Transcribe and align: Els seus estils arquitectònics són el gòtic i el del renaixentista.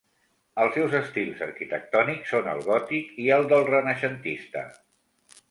Els 0.61 0.77
seus 0.77 0.95
estils 0.99 1.43
arquitectònics 1.47 2.33
són 2.33 2.49
el 2.55 2.63
gòtic 2.71 3.13
i 3.27 3.29
el 3.37 3.47
del 3.53 3.69
renaixentista. 3.69 4.67